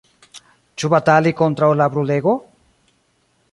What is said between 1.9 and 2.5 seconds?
brulego?